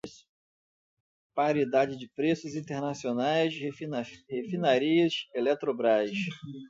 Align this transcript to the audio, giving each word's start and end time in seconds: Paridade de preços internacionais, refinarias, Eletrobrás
Paridade 1.35 1.95
de 1.95 2.09
preços 2.15 2.55
internacionais, 2.55 3.53
refinarias, 3.55 5.13
Eletrobrás 5.35 6.09